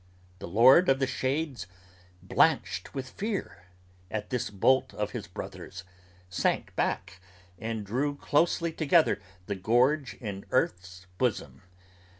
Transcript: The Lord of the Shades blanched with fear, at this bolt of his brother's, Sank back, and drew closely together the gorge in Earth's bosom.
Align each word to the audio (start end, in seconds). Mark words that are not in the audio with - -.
The 0.39 0.47
Lord 0.47 0.89
of 0.89 0.97
the 0.97 1.05
Shades 1.05 1.67
blanched 2.23 2.95
with 2.95 3.07
fear, 3.11 3.65
at 4.09 4.31
this 4.31 4.49
bolt 4.49 4.95
of 4.95 5.11
his 5.11 5.27
brother's, 5.27 5.83
Sank 6.27 6.75
back, 6.75 7.21
and 7.59 7.85
drew 7.85 8.15
closely 8.17 8.71
together 8.73 9.21
the 9.45 9.53
gorge 9.53 10.15
in 10.15 10.43
Earth's 10.49 11.05
bosom. 11.19 11.61